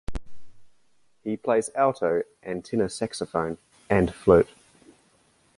[1.23, 4.49] He plays alto and tenor saxophone, and flute.